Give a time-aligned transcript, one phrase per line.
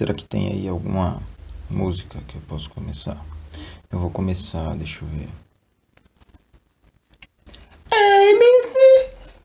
[0.00, 1.20] Será que tem aí alguma
[1.68, 3.22] música que eu posso começar?
[3.92, 5.28] Eu vou começar, deixa eu ver.
[7.92, 8.78] ABC,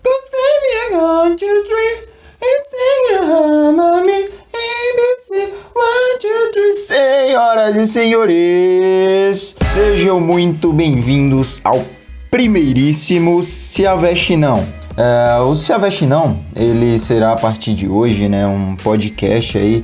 [0.01, 2.07] go save one, two, three,
[2.41, 4.29] and sing your harmony.
[4.53, 6.73] ABC, one, two, three.
[6.73, 11.83] Senhoras e senhores, sejam muito bem-vindos ao
[12.31, 14.65] primeiríssimo Se Aveste Não.
[14.95, 19.83] É, o Se Aveste Não, ele será a partir de hoje, né, um podcast aí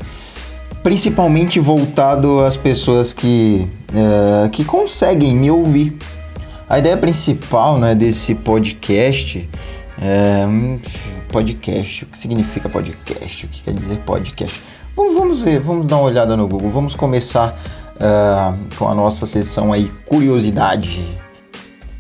[0.83, 5.97] principalmente voltado às pessoas que, é, que conseguem me ouvir.
[6.67, 9.47] A ideia principal né, desse podcast
[10.01, 10.45] é.
[11.31, 13.45] Podcast, o que significa podcast?
[13.45, 14.61] O que quer dizer podcast?
[14.95, 16.69] Bom, vamos ver, vamos dar uma olhada no Google.
[16.69, 17.57] Vamos começar
[17.95, 21.17] uh, com a nossa sessão aí, curiosidade.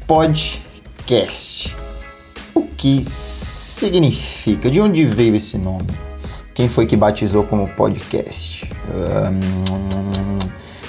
[0.05, 1.73] Podcast.
[2.53, 4.69] O que significa?
[4.69, 6.10] De onde veio esse nome?
[6.61, 8.69] Quem foi que batizou como podcast?
[8.93, 10.37] Um,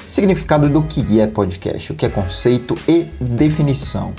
[0.07, 4.13] significado do que é podcast, o que é conceito e definição.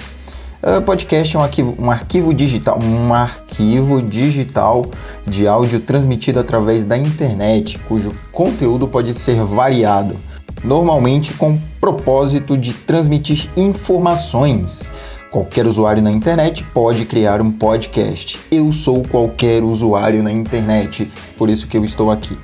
[0.64, 4.84] Uh, podcast é um arquivo, um arquivo digital, um arquivo digital
[5.28, 10.18] de áudio transmitido através da internet, cujo conteúdo pode ser variado,
[10.64, 14.92] normalmente com propósito de transmitir informações
[15.34, 18.40] Qualquer usuário na internet pode criar um podcast.
[18.52, 22.38] Eu sou qualquer usuário na internet, por isso que eu estou aqui.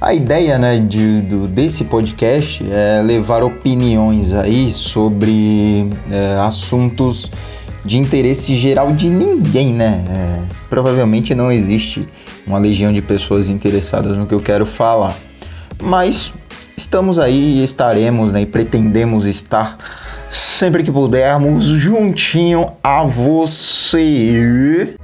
[0.00, 7.30] A ideia né, de, do, desse podcast é levar opiniões aí sobre é, assuntos
[7.84, 10.02] de interesse geral de ninguém, né?
[10.08, 12.08] É, provavelmente não existe
[12.46, 15.14] uma legião de pessoas interessadas no que eu quero falar,
[15.82, 16.32] mas
[16.78, 19.76] estamos aí e estaremos, né, e pretendemos estar
[20.32, 24.94] sempre que pudermos, juntinho a você.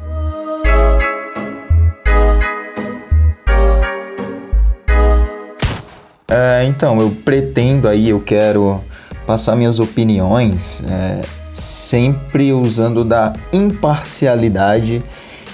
[6.31, 8.83] É, então, eu pretendo aí, eu quero
[9.27, 11.21] passar minhas opiniões é,
[11.53, 15.03] sempre usando da imparcialidade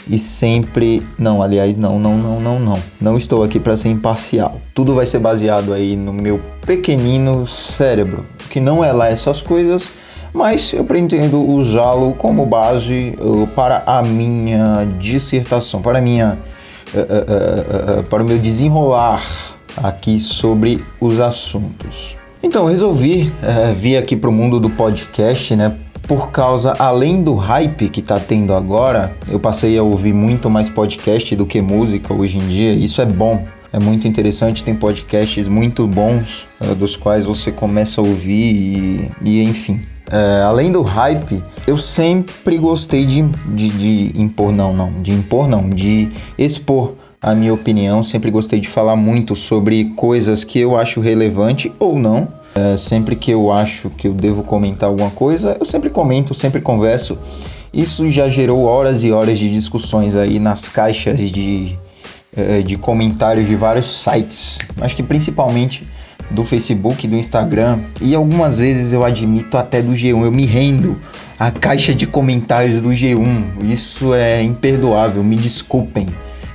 [0.08, 1.02] e sempre.
[1.18, 2.78] Não, aliás, não, não, não, não, não.
[3.00, 4.60] Não estou aqui para ser imparcial.
[4.74, 9.88] Tudo vai ser baseado aí no meu pequenino cérebro, que não é lá essas coisas,
[10.32, 16.38] mas eu pretendo usá-lo como base uh, para a minha dissertação, para a minha.
[16.92, 19.24] Uh, uh, para o meu desenrolar
[19.82, 22.16] aqui sobre os assuntos.
[22.40, 23.32] Então, resolvi
[23.74, 25.74] vir aqui para o mundo do podcast, né?
[26.06, 30.68] Por causa, além do hype que tá tendo agora, eu passei a ouvir muito mais
[30.68, 32.72] podcast do que música hoje em dia.
[32.72, 34.62] Isso é bom, é muito interessante.
[34.62, 39.80] Tem podcasts muito bons, uh, dos quais você começa a ouvir e, e enfim.
[40.10, 45.48] É, além do hype, eu sempre gostei de, de, de impor, não, não, de impor,
[45.48, 48.02] não, de expor a minha opinião.
[48.02, 53.16] Sempre gostei de falar muito sobre coisas que eu acho relevante ou não é, sempre
[53.16, 57.18] que eu acho que eu devo comentar alguma coisa, eu sempre comento, sempre converso.
[57.72, 61.76] Isso já gerou horas e horas de discussões aí nas caixas de,
[62.36, 64.60] é, de comentários de vários sites.
[64.80, 65.84] Acho que principalmente
[66.30, 70.24] do Facebook, do Instagram e algumas vezes eu admito até do G1.
[70.24, 70.96] Eu me rendo
[71.38, 73.64] à caixa de comentários do G1.
[73.64, 75.24] Isso é imperdoável.
[75.24, 76.06] Me desculpem,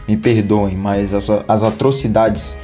[0.08, 2.56] me perdoem, mas as, as atrocidades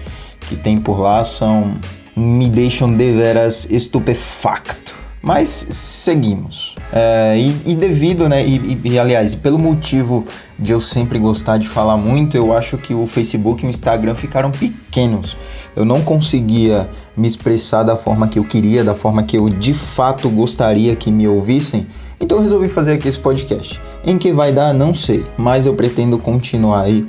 [0.47, 1.75] que tem por lá são
[2.15, 4.95] me deixam deveras estupefacto.
[5.21, 6.75] Mas seguimos.
[6.93, 8.45] É, e, e, devido, né?
[8.45, 10.23] E, e, aliás, pelo motivo
[10.57, 14.13] de eu sempre gostar de falar muito, eu acho que o Facebook e o Instagram
[14.13, 15.35] ficaram pequenos.
[15.75, 16.87] Eu não conseguia
[17.17, 21.11] me expressar da forma que eu queria, da forma que eu de fato gostaria que
[21.11, 21.87] me ouvissem.
[22.19, 23.81] Então eu resolvi fazer aqui esse podcast.
[24.05, 27.03] Em que vai dar, não sei, mas eu pretendo continuar aí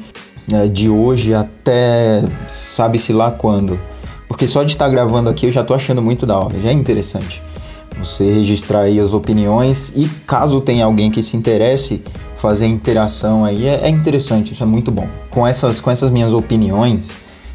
[0.51, 3.79] né, de hoje até sabe-se lá quando.
[4.37, 6.73] Porque só de estar gravando aqui eu já tô achando muito da hora, já é
[6.73, 7.41] interessante.
[7.99, 12.03] Você registrar aí as opiniões e caso tenha alguém que se interesse,
[12.37, 15.09] fazer interação aí é, é interessante, isso é muito bom.
[15.31, 17.13] Com essas, com essas minhas opiniões,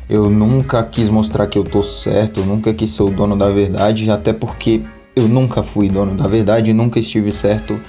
[0.09, 4.10] eu nunca quis mostrar que eu tô certo, nunca quis ser o dono da verdade,
[4.10, 4.81] até porque
[5.16, 7.80] eu nunca fui dono da verdade, nunca estive certo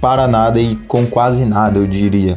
[0.00, 2.34] para nada e com quase nada, eu diria.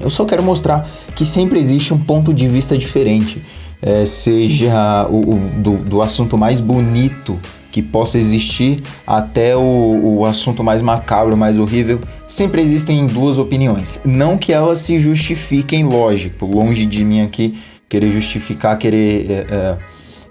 [0.00, 3.42] Eu só quero mostrar que sempre existe um ponto de vista diferente
[3.84, 7.38] é, seja o, o do, do, assunto mais bonito
[7.70, 14.00] que possa existir até o, o assunto mais macabro, mais horrível, sempre existem duas opiniões.
[14.02, 19.76] Não que elas se justifiquem, lógico, longe de mim aqui querer justificar, querer é, é,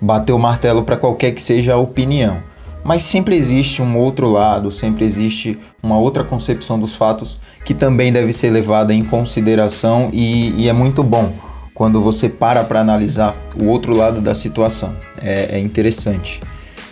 [0.01, 2.37] bater o martelo para qualquer que seja a opinião.
[2.83, 8.11] Mas sempre existe um outro lado, sempre existe uma outra concepção dos fatos que também
[8.11, 11.31] deve ser levada em consideração e, e é muito bom
[11.73, 14.95] quando você para para analisar o outro lado da situação.
[15.21, 16.39] É, é interessante.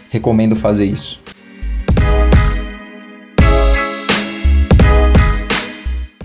[0.09, 1.21] Recomendo fazer isso.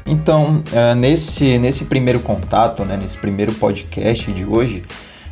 [0.06, 4.82] Então, é, nesse, nesse primeiro contato, né, nesse primeiro podcast de hoje,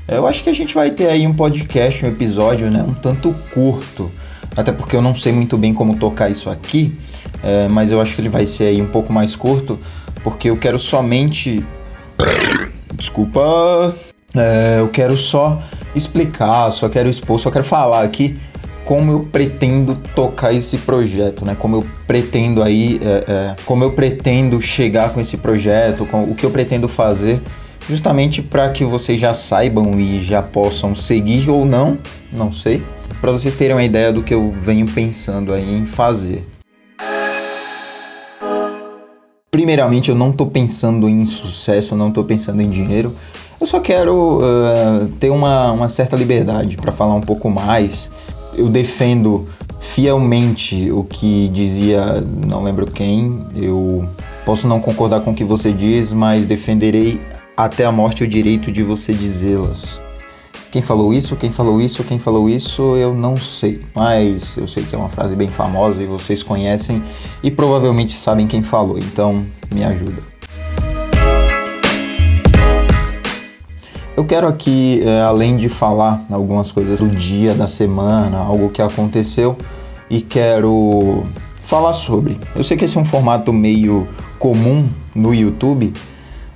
[0.07, 2.93] é, eu acho que a gente vai ter aí um podcast, um episódio né, um
[2.93, 4.11] tanto curto,
[4.57, 6.93] até porque eu não sei muito bem como tocar isso aqui,
[7.43, 9.79] é, mas eu acho que ele vai ser aí um pouco mais curto,
[10.23, 11.65] porque eu quero somente.
[13.05, 13.95] Desculpa.
[14.35, 15.63] É, eu quero só
[15.95, 18.37] explicar, só quero expor, só quero falar aqui
[18.83, 21.55] como eu pretendo tocar esse projeto, né?
[21.59, 26.35] Como eu pretendo aí, é, é, como eu pretendo chegar com esse projeto, com, o
[26.35, 27.41] que eu pretendo fazer,
[27.89, 31.99] justamente para que vocês já saibam e já possam seguir ou não,
[32.33, 32.83] não sei,
[33.21, 36.54] para vocês terem uma ideia do que eu venho pensando aí em fazer.
[39.55, 43.15] Primeiramente, eu não estou pensando em sucesso, eu não estou pensando em dinheiro.
[43.61, 48.11] Eu só quero uh, ter uma, uma certa liberdade para falar um pouco mais.
[48.53, 49.47] Eu defendo
[49.81, 54.05] fielmente o que dizia, não lembro quem, eu
[54.45, 57.21] posso não concordar com o que você diz, mas defenderei
[57.57, 60.01] até a morte o direito de você dizê-las.
[60.75, 63.81] Quem falou isso, quem falou isso, quem falou isso, eu não sei.
[63.95, 67.01] Mas eu sei que é uma frase bem famosa e vocês conhecem
[67.45, 70.21] e provavelmente sabem quem falou, então me ajuda.
[74.17, 78.83] Eu quero aqui, é, além de falar algumas coisas do dia, da semana, algo que
[78.83, 79.57] aconteceu,
[80.11, 81.23] e quero
[81.63, 82.37] falar sobre.
[82.57, 84.09] Eu sei que esse é um formato meio
[84.41, 85.93] comum no YouTube,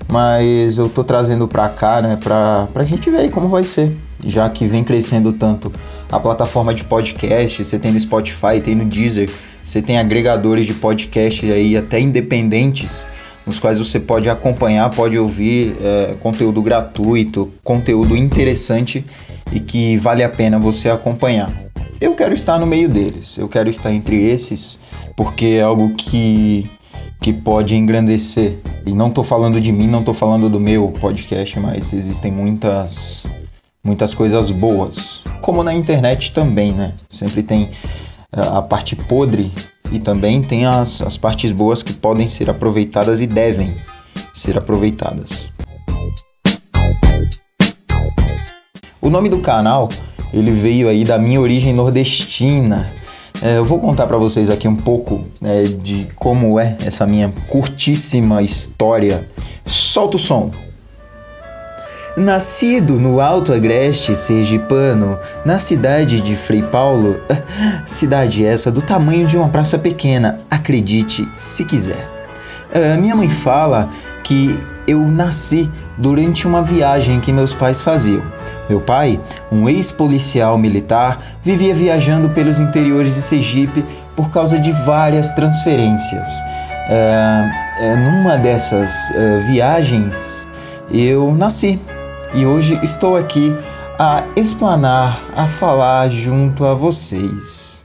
[0.08, 3.94] mas eu tô trazendo pra cá, né, pra, pra gente ver como vai ser
[4.24, 5.72] já que vem crescendo tanto
[6.10, 9.30] a plataforma de podcast, você tem no Spotify, tem no Deezer,
[9.64, 13.06] você tem agregadores de podcast aí até independentes,
[13.46, 19.04] nos quais você pode acompanhar, pode ouvir é, conteúdo gratuito, conteúdo interessante
[19.52, 21.52] e que vale a pena você acompanhar.
[22.00, 24.78] Eu quero estar no meio deles, eu quero estar entre esses,
[25.16, 26.70] porque é algo que,
[27.20, 28.58] que pode engrandecer.
[28.86, 33.26] E não estou falando de mim, não estou falando do meu podcast, mas existem muitas
[33.84, 35.20] muitas coisas boas.
[35.40, 36.94] Como na internet também, né?
[37.08, 37.70] Sempre tem
[38.32, 39.50] eh, a parte podre
[39.90, 43.74] e também tem as, as partes boas que podem ser aproveitadas e devem
[44.34, 45.48] ser aproveitadas.
[49.00, 49.88] O nome do canal
[50.32, 52.92] ele veio aí da minha origem nordestina.
[53.40, 57.32] É, eu vou contar para vocês aqui um pouco é, de como é essa minha
[57.48, 59.28] curtíssima história.
[59.64, 60.50] Solta o som!
[62.16, 67.20] Nascido no Alto Agreste Sergipano, na cidade de Frei Paulo,
[67.86, 72.08] cidade essa do tamanho de uma praça pequena, acredite se quiser.
[72.74, 73.88] Uh, minha mãe fala
[74.28, 78.22] que eu nasci durante uma viagem que meus pais faziam.
[78.68, 79.18] Meu pai,
[79.50, 83.82] um ex-policial militar, vivia viajando pelos interiores de Sergipe
[84.14, 86.28] por causa de várias transferências.
[86.90, 90.46] Uh, numa dessas uh, viagens,
[90.90, 91.80] eu nasci
[92.34, 93.56] e hoje estou aqui
[93.98, 97.82] a explanar, a falar junto a vocês.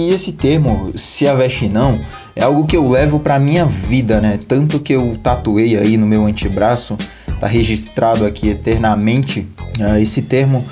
[0.00, 1.98] E esse termo, se aveste não,
[2.38, 4.38] é algo que eu levo para minha vida, né?
[4.46, 6.96] Tanto que eu tatuei aí no meu antebraço,
[7.40, 9.46] tá registrado aqui eternamente
[9.80, 10.64] uh, esse termo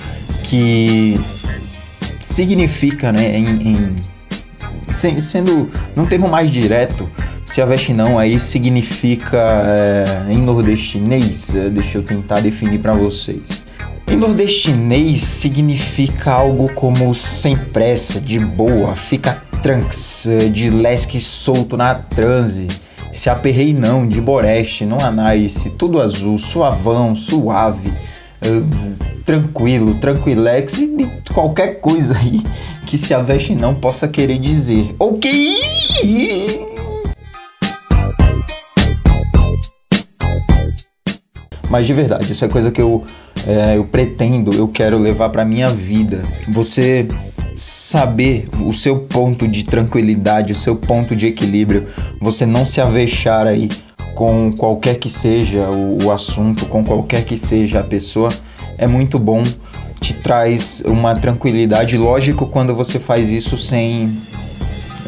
[0.45, 1.19] que
[2.25, 3.97] significa, né, em, em
[5.21, 7.11] sendo num termo mais direto,
[7.45, 13.65] se a não aí significa é, em nordestinês, é, deixa eu tentar definir para vocês.
[14.07, 21.77] Em nordestinês significa algo como sem pressa, de boa, fica tranks, é, de lesque solto
[21.77, 22.69] na transe.
[23.13, 31.09] Se aperrei não, de boreste, não nice, tudo azul, suavão, suave, uh, tranquilo, tranquilex e
[31.33, 32.43] qualquer coisa aí
[32.87, 33.25] que se a
[33.59, 34.95] não possa querer dizer.
[34.99, 35.57] Ok!
[41.69, 43.05] Mas de verdade, isso é coisa que eu,
[43.47, 46.25] é, eu pretendo, eu quero levar para minha vida.
[46.49, 47.09] Você
[47.57, 51.89] saber o seu ponto de tranquilidade, o seu ponto de equilíbrio,
[52.21, 53.71] você não se avexar aí
[54.15, 58.29] com qualquer que seja o, o assunto, com qualquer que seja a pessoa,
[58.77, 59.43] é muito bom,
[60.01, 61.97] te traz uma tranquilidade.
[61.97, 64.15] Lógico, quando você faz isso sem,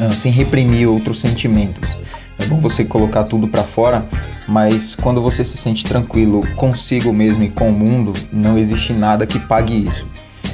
[0.01, 1.97] ah, sem reprimir outros sentimentos.
[2.39, 4.07] É bom você colocar tudo para fora,
[4.47, 9.27] mas quando você se sente tranquilo consigo mesmo e com o mundo, não existe nada
[9.27, 10.07] que pague isso.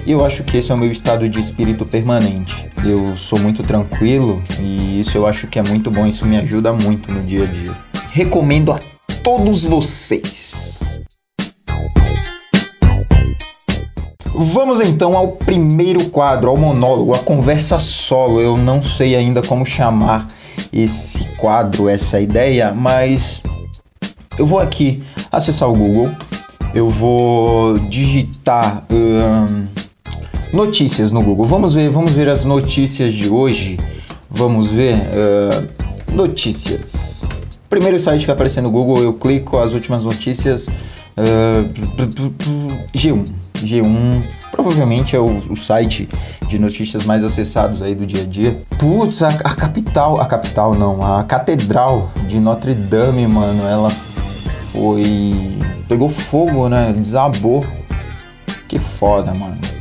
[0.06, 2.66] E eu acho que esse é o meu estado de espírito permanente.
[2.84, 6.74] Eu sou muito tranquilo e isso eu acho que é muito bom, isso me ajuda
[6.74, 7.74] muito no dia a dia.
[8.12, 8.78] recomendo a
[9.22, 10.80] todos vocês.
[14.34, 18.42] Vamos então ao primeiro quadro, ao monólogo, a conversa solo.
[18.42, 20.26] Eu não sei ainda como chamar
[20.70, 23.42] esse quadro, essa ideia, mas
[24.36, 26.10] eu vou aqui acessar o Google,
[26.74, 29.66] eu vou digitar hum,
[30.54, 31.46] notícias no Google.
[31.46, 33.76] Vamos ver, vamos ver as notícias de hoje.
[34.30, 37.24] Vamos ver uh, notícias.
[37.68, 40.68] Primeiro site que aparecer no Google, eu clico as últimas notícias.
[41.16, 41.68] Uh,
[42.94, 43.24] G1.
[43.54, 46.08] G1 provavelmente é o, o, site
[46.48, 48.56] de notícias mais acessados aí do dia a dia.
[48.78, 53.90] Putz, a, a capital, a capital não, a catedral de Notre Dame, mano, ela
[54.72, 55.58] foi.
[55.88, 56.94] pegou fogo, né?
[56.96, 57.64] Desabou.
[58.68, 59.73] Que foda, mano.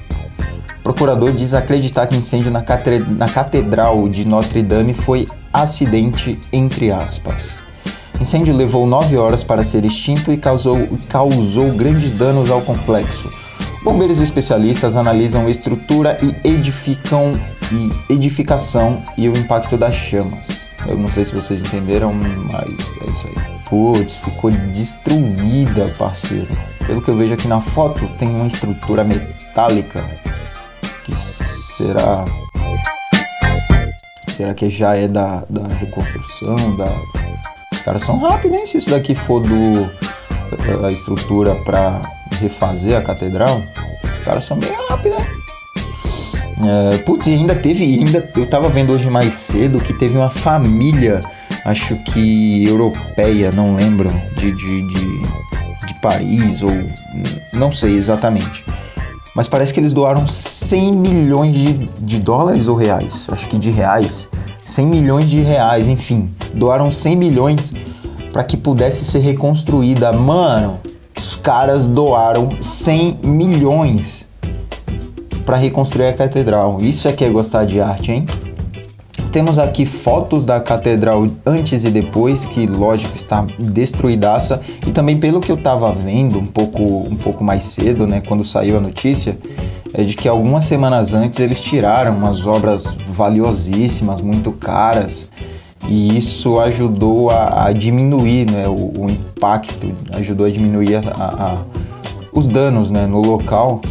[0.93, 2.63] Procurador diz acreditar que incêndio na,
[3.17, 7.63] na catedral de Notre Dame foi acidente, entre aspas.
[8.21, 13.27] Incêndio levou nove horas para ser extinto e causou, causou grandes danos ao complexo.
[13.83, 17.31] Bombeiros especialistas analisam estrutura e edificam
[17.71, 20.45] e edificação e o impacto das chamas.
[20.85, 22.69] Eu não sei se vocês entenderam, mas
[23.01, 23.59] é isso aí.
[23.67, 26.49] Putz, ficou destruída, parceiro.
[26.85, 30.03] Pelo que eu vejo aqui na foto, tem uma estrutura metálica
[31.77, 32.25] será.
[34.27, 36.75] Será que já é da, da reconstrução?
[36.75, 36.85] Da...
[37.71, 38.65] Os caras são rápidos, hein?
[38.65, 39.89] Se isso daqui for do
[40.85, 41.99] a estrutura para
[42.39, 43.63] refazer a catedral,
[44.03, 45.27] os caras são bem rápidos, né?
[46.65, 51.19] É, putz, ainda teve, ainda eu tava vendo hoje mais cedo que teve uma família,
[51.65, 55.19] acho que europeia, não lembro, de, de, de,
[55.87, 56.71] de Paris ou
[57.53, 58.63] não sei exatamente.
[59.35, 63.71] Mas parece que eles doaram 100 milhões de, de dólares ou reais, acho que de
[63.71, 64.27] reais,
[64.63, 67.73] 100 milhões de reais, enfim, doaram 100 milhões
[68.31, 70.11] para que pudesse ser reconstruída.
[70.13, 70.79] Mano,
[71.17, 74.25] os caras doaram 100 milhões
[75.45, 76.77] para reconstruir a catedral.
[76.79, 78.25] Isso é que é gostar de arte, hein?
[79.33, 84.61] Temos aqui fotos da catedral antes e depois, que lógico está destruidaça.
[84.85, 88.45] E também pelo que eu estava vendo um pouco, um pouco mais cedo, né, quando
[88.45, 89.35] saiu a notícia,
[89.91, 95.27] é de que algumas semanas antes eles tiraram umas obras valiosíssimas, muito caras,
[95.89, 101.57] e isso ajudou a, a diminuir né, o, o, impacto, ajudou a diminuir a, a,
[102.31, 103.81] os danos né, no local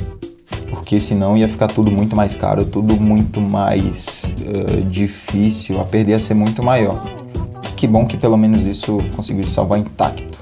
[0.93, 6.13] porque senão ia ficar tudo muito mais caro, tudo muito mais uh, difícil, a perder
[6.13, 7.03] a ser muito maior.
[7.75, 10.39] Que bom que pelo menos isso conseguiu salvar intacto.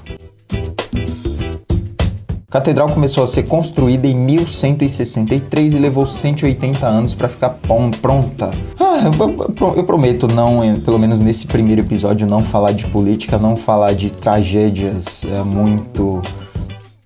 [2.49, 7.57] A catedral começou a ser construída em 1163 e levou 180 anos para ficar
[8.01, 8.51] pronta.
[8.77, 13.55] Ah, eu, eu, prometo não, pelo menos nesse primeiro episódio, não falar de política, não
[13.55, 16.21] falar de tragédias é, muito,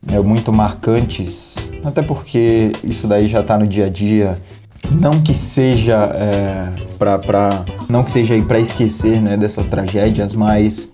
[0.07, 1.54] é, muito marcantes
[1.85, 4.37] até porque isso daí já tá no dia a dia.
[4.91, 10.89] Não que seja é, pra, não que seja para esquecer né, dessas tragédias, mas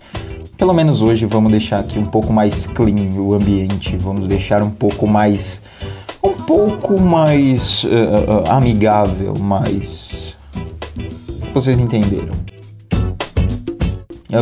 [0.56, 4.70] pelo menos hoje vamos deixar aqui um pouco mais clean o ambiente, vamos deixar um
[4.70, 5.62] pouco mais
[6.22, 10.36] um pouco mais uh, uh, amigável, mais
[11.52, 12.32] vocês entenderam.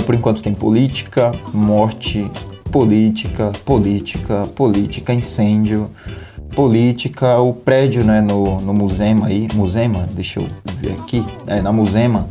[0.06, 2.30] por enquanto tem política, morte,
[2.70, 5.90] política, política, política, incêndio,
[6.54, 10.46] política, o prédio né, no, no Musema aí, Musema, deixa eu
[10.78, 12.26] ver aqui, é, na Musema,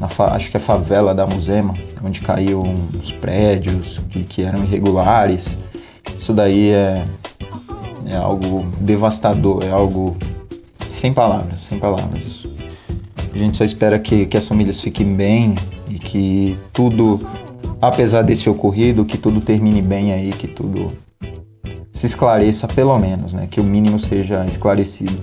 [0.00, 4.62] na acho que é a favela da Musema, onde caiu uns prédios que, que eram
[4.62, 5.56] irregulares.
[6.16, 7.04] Isso daí é,
[8.06, 10.16] é algo devastador, é algo
[10.90, 12.46] sem palavras, sem palavras.
[13.34, 15.54] A gente só espera que, que as famílias fiquem bem
[15.90, 17.20] e que tudo,
[17.80, 20.90] apesar desse ocorrido, que tudo termine bem aí, que tudo
[21.96, 23.48] se esclareça pelo menos, né?
[23.50, 25.18] Que o mínimo seja esclarecido.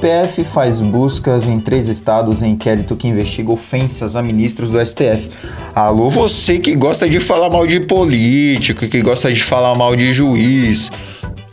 [0.00, 5.30] PF faz buscas em três estados em inquérito que investiga ofensas a ministros do STF.
[5.72, 10.12] Alô, você que gosta de falar mal de político, que gosta de falar mal de
[10.12, 10.90] juiz,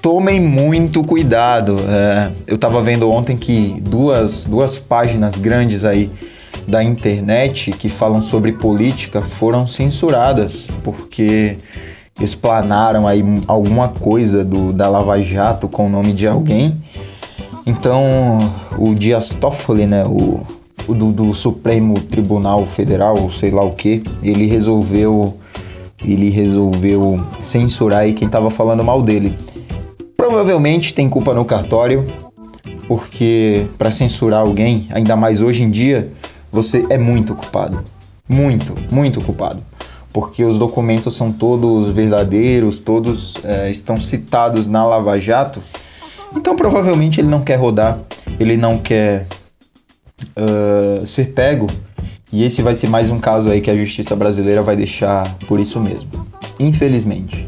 [0.01, 1.77] tomem muito cuidado.
[1.87, 6.09] É, eu tava vendo ontem que duas, duas páginas grandes aí
[6.67, 11.57] da internet que falam sobre política foram censuradas, porque
[12.19, 16.77] explanaram aí alguma coisa do, da Lava Jato com o nome de alguém.
[17.65, 18.39] Então,
[18.77, 20.41] o Dias Toffoli, né, o,
[20.87, 25.37] o do, do, Supremo Tribunal Federal, sei lá o que, ele resolveu
[26.03, 29.37] ele resolveu censurar aí quem estava falando mal dele.
[30.17, 32.05] Provavelmente tem culpa no cartório,
[32.87, 36.11] porque para censurar alguém, ainda mais hoje em dia,
[36.51, 37.83] você é muito culpado.
[38.27, 39.61] Muito, muito culpado.
[40.13, 45.61] Porque os documentos são todos verdadeiros, todos é, estão citados na Lava Jato.
[46.35, 47.99] Então provavelmente ele não quer rodar,
[48.39, 49.27] ele não quer
[50.37, 51.67] uh, ser pego.
[52.31, 55.59] E esse vai ser mais um caso aí que a justiça brasileira vai deixar por
[55.59, 56.09] isso mesmo.
[56.59, 57.45] Infelizmente.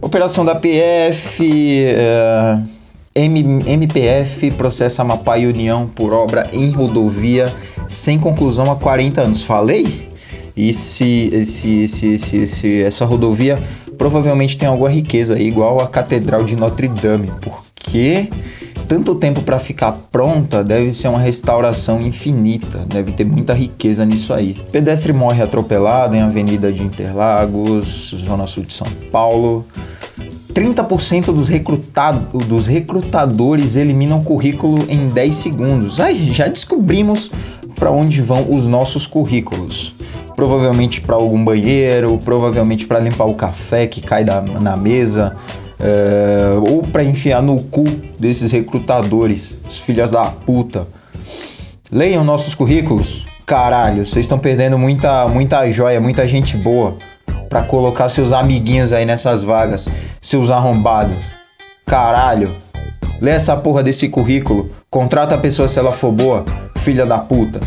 [0.00, 1.42] Operação da PF.
[1.44, 2.74] Uh,
[3.16, 7.52] MPF processa Amapá e União por obra em rodovia
[7.86, 9.42] sem conclusão há 40 anos.
[9.42, 10.13] Falei?
[10.56, 13.58] E se, se, se, se, se essa rodovia
[13.98, 18.28] provavelmente tem alguma riqueza aí, igual a Catedral de Notre Dame, porque
[18.86, 24.32] tanto tempo para ficar pronta deve ser uma restauração infinita, deve ter muita riqueza nisso
[24.32, 24.54] aí.
[24.70, 29.64] Pedestre morre atropelado em Avenida de Interlagos, Zona Sul de São Paulo.
[30.52, 35.98] 30% dos, recrutado, dos recrutadores eliminam currículo em 10 segundos.
[35.98, 37.28] Ai, já descobrimos
[37.74, 39.93] para onde vão os nossos currículos
[40.34, 45.36] provavelmente para algum banheiro, provavelmente para limpar o café que cai da, na mesa,
[45.78, 47.84] é, ou para enfiar no cu
[48.18, 50.86] desses recrutadores, os filhas da puta.
[51.90, 53.24] Leiam nossos currículos.
[53.46, 56.96] Caralho, vocês estão perdendo muita, muita joia, muita gente boa
[57.48, 59.88] para colocar seus amiguinhos aí nessas vagas,
[60.20, 61.16] seus arrombados.
[61.86, 62.50] Caralho.
[63.20, 66.44] Lê essa porra desse currículo, contrata a pessoa se ela for boa,
[66.78, 67.60] filha da puta.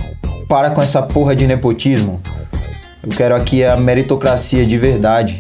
[0.50, 2.20] Para com essa porra de nepotismo.
[3.08, 5.40] Eu quero aqui a meritocracia de verdade.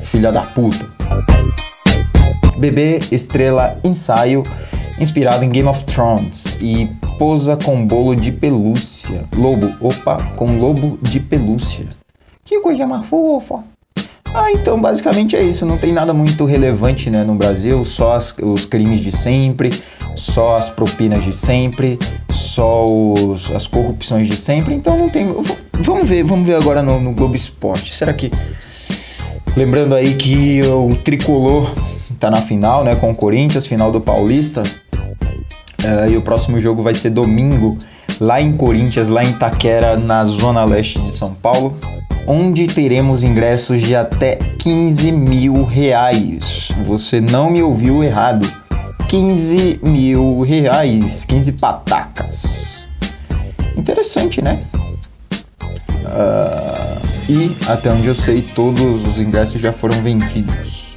[0.00, 0.88] Filha da puta.
[2.56, 4.42] Bebê Estrela Ensaio,
[4.98, 6.56] inspirado em Game of Thrones.
[6.62, 6.86] E
[7.18, 9.26] posa com bolo de pelúcia.
[9.36, 11.84] Lobo, opa, com lobo de pelúcia.
[12.42, 13.62] Que coisa mais fofa.
[14.32, 15.66] Ah, então basicamente é isso.
[15.66, 19.70] Não tem nada muito relevante né, no Brasil, só as, os crimes de sempre,
[20.16, 21.98] só as propinas de sempre,
[22.30, 24.74] só os, as corrupções de sempre.
[24.74, 25.26] Então não tem.
[25.80, 27.94] Vamos ver, vamos ver agora no, no Globo Esporte.
[27.94, 28.30] Será que.
[29.56, 31.70] Lembrando aí que o tricolor
[32.20, 32.94] tá na final, né?
[32.94, 34.62] Com o Corinthians, final do Paulista.
[35.82, 37.78] Uh, e o próximo jogo vai ser domingo,
[38.20, 41.78] lá em Corinthians, lá em Taquera, na zona leste de São Paulo
[42.28, 46.68] onde teremos ingressos de até 15 mil reais.
[46.84, 48.46] Você não me ouviu errado.
[49.08, 52.86] 15 mil reais, 15 patacas.
[53.74, 54.62] Interessante, né?
[56.08, 60.96] Uh, e até onde eu sei, todos os ingressos já foram vendidos.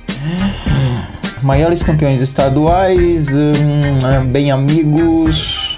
[1.41, 5.71] Maiores campeões estaduais, hum, bem amigos,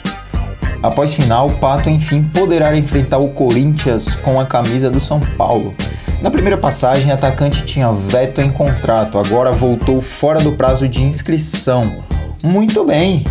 [0.84, 5.74] Após final, o Pato enfim poderá enfrentar o Corinthians com a camisa do São Paulo.
[6.22, 12.04] Na primeira passagem, atacante tinha veto em contrato, agora voltou fora do prazo de inscrição.
[12.43, 13.26] Muito bem,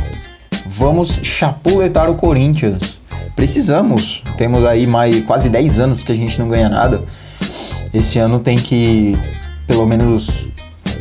[0.66, 2.98] vamos chapuletar o Corinthians.
[3.36, 7.00] Precisamos, temos aí mais quase 10 anos que a gente não ganha nada.
[7.94, 9.16] Esse ano tem que
[9.68, 10.48] pelo menos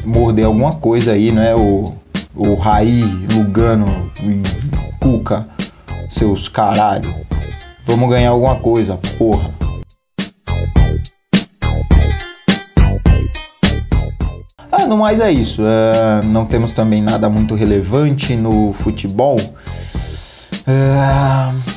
[0.05, 1.55] morder alguma coisa aí, né?
[1.55, 1.85] O,
[2.35, 3.01] o Raí,
[3.33, 4.11] Lugano,
[4.99, 5.47] Cuca
[6.07, 7.11] seus caralho.
[7.83, 9.49] Vamos ganhar alguma coisa, porra.
[14.71, 15.63] Ah, no mais é isso.
[15.65, 19.37] É, não temos também nada muito relevante no futebol.
[20.67, 21.70] É,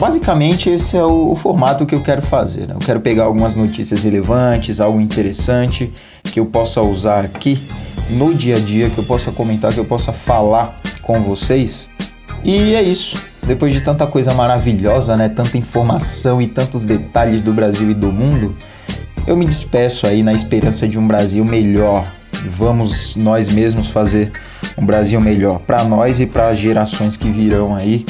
[0.00, 2.66] basicamente, esse é o, o, formato que eu quero fazer.
[2.66, 2.74] Né?
[2.74, 5.92] Eu quero pegar algumas notícias relevantes, algo interessante
[6.24, 7.60] que eu possa usar aqui
[8.08, 11.86] no dia a dia, que eu possa comentar, que eu possa falar com vocês.
[12.42, 13.14] E é isso.
[13.46, 18.10] Depois de tanta coisa maravilhosa, né, tanta informação e tantos detalhes do Brasil e do
[18.10, 18.56] mundo,
[19.26, 22.10] eu me despeço aí na esperança de um Brasil melhor.
[22.46, 24.32] Vamos nós mesmos fazer
[24.78, 28.06] um Brasil melhor para nós e para as gerações que virão aí.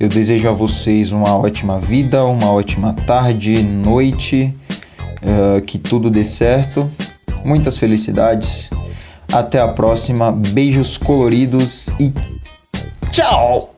[0.00, 4.54] Eu desejo a vocês uma ótima vida, uma ótima tarde, noite,
[5.20, 6.88] uh, que tudo dê certo.
[7.44, 8.70] Muitas felicidades.
[9.32, 10.30] Até a próxima.
[10.30, 12.12] Beijos coloridos e
[13.10, 13.77] tchau!